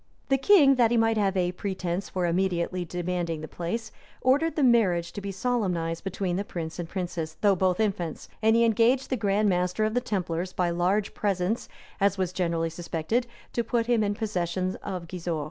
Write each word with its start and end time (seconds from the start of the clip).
The 0.29 0.37
king, 0.39 0.77
that 0.77 0.89
he 0.89 0.97
might 0.97 1.17
have 1.19 1.37
a 1.37 1.51
pretence 1.51 2.09
for 2.09 2.25
immediately 2.25 2.83
demanding 2.83 3.41
the 3.41 3.47
place, 3.47 3.91
ordered 4.21 4.55
the 4.55 4.63
marriage 4.63 5.11
to 5.13 5.21
be 5.21 5.31
solemnized 5.31 6.03
between 6.03 6.37
the 6.37 6.43
prince 6.43 6.79
and 6.79 6.89
princess, 6.89 7.37
though 7.41 7.55
both 7.55 7.79
infants; 7.79 8.27
and 8.41 8.55
he 8.55 8.65
engaged 8.65 9.11
the 9.11 9.15
grand 9.15 9.47
master 9.47 9.85
of 9.85 9.93
the 9.93 10.01
templars, 10.01 10.53
by 10.53 10.71
large 10.71 11.13
presents, 11.13 11.69
as 11.99 12.17
was 12.17 12.33
generally 12.33 12.71
suspected, 12.71 13.27
to 13.53 13.63
put 13.63 13.85
him 13.85 14.03
in 14.03 14.15
possession 14.15 14.75
of 14.81 15.07
Gisors. 15.07 15.39